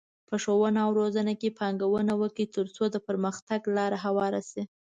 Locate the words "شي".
4.49-4.63